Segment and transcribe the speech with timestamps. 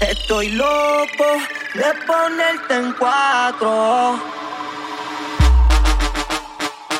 [0.00, 1.26] Estoy loco
[1.74, 4.18] de ponerte en cuatro.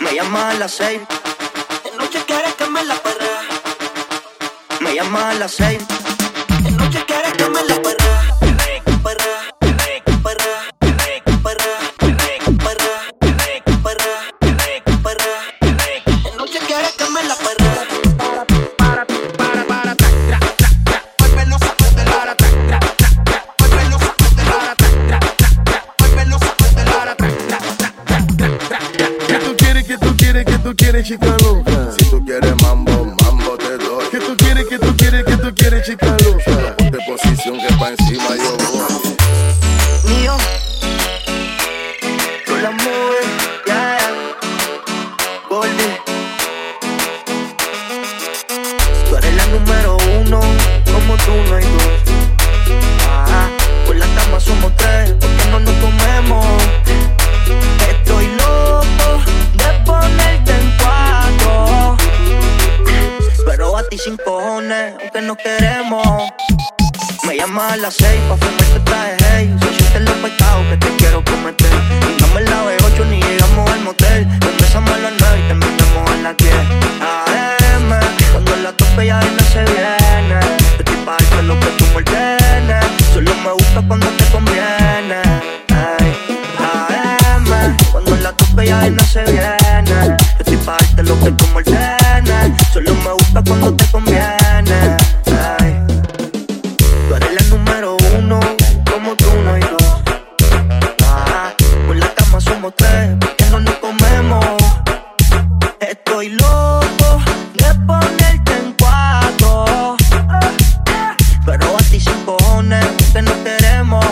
[0.00, 1.00] Me llama a las seis.
[1.84, 3.42] De noche quieres que me la perra.
[4.80, 5.82] Me llama a las seis.
[6.62, 7.99] De noche quieres que me la perra.
[30.70, 31.90] Tú quieres, chica loca?
[31.98, 34.04] Si tú quieres mambo, mambo te doy.
[34.10, 36.76] ¿Qué tú quieres, qué tú quieres, qué tú quieres, chica loca?
[36.76, 40.14] Ponte posición que pa' encima yo voy.
[40.14, 40.36] mío.
[42.46, 43.26] Tú la mueves,
[43.66, 44.14] ya, yeah.
[49.08, 50.40] Tú eres la número uno,
[50.92, 52.00] como tú no hay dos.
[53.08, 53.48] Ah,
[53.86, 54.89] por la cama somos tres,
[64.04, 66.06] sin cojones, aunque no queremos.
[67.26, 70.96] Me llama a las seis pa' fumarte traje hey Si sientes los pecados que te
[70.96, 71.70] quiero cometer.
[72.08, 74.26] Y no me la ocho ni llegamos al motel.
[74.40, 76.54] Empezamos a las nueve y terminamos a las diez.
[77.12, 77.90] AM,
[78.32, 80.40] cuando la tope ya no se viene.
[80.40, 82.84] Yo estoy pa' darte lo que tú me ordenes.
[83.12, 85.20] Solo me gusta cuando te conviene.
[85.68, 86.16] Ay,
[86.58, 89.59] AM, cuando la tope ya no se viene
[93.50, 94.96] cuando te conviene
[95.58, 95.74] Ay
[97.08, 98.38] Tú eres la número uno,
[98.88, 100.02] como tú no hay dos.
[101.02, 101.52] Ah,
[101.84, 104.44] por la cama somos tres, porque no nos comemos.
[105.80, 107.20] Estoy loco
[107.54, 109.96] de ponerte en cuatro.
[111.44, 114.06] Pero a ti sin cojones, que no queremos.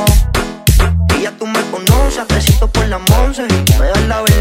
[1.17, 3.47] Y ya tú me conoces, fresito por la once.
[3.79, 4.38] Me das la vela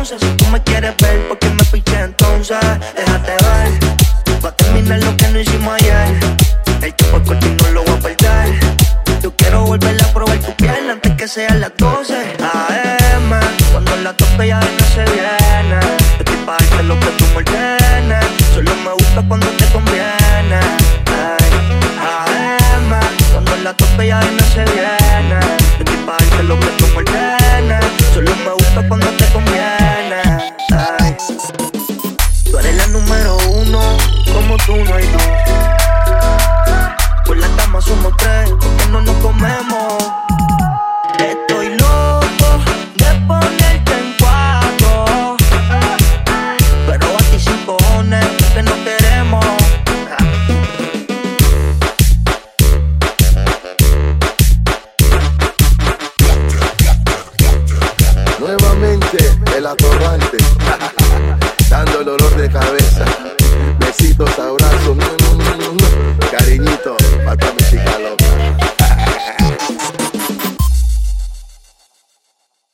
[0.00, 0.18] Ponce.
[0.18, 2.58] Si tú me quieres ver, ¿por qué me piché entonces?
[2.96, 6.18] Déjate ver, va a terminar lo que no hicimos ayer.
[6.80, 8.60] El tiempo es corto no lo voy a perder.
[9.22, 13.30] Yo quiero volver a probar tu piel antes que sean las 12 AM,
[13.72, 14.79] cuando la tope ya no
[59.60, 60.38] el atorrante,
[61.68, 63.04] dando el olor de cabeza.
[63.78, 64.96] Besitos, abrazos,